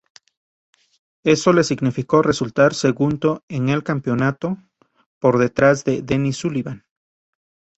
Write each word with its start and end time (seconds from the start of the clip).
Eso 1.23 1.53
le 1.53 1.63
significó 1.63 2.23
resultar 2.23 2.73
segundo 2.73 3.43
en 3.47 3.69
el 3.69 3.83
campeonato, 3.83 4.57
por 5.19 5.37
detrás 5.37 5.83
de 5.85 6.01
Danny 6.01 6.33
Sullivan. 6.33 6.87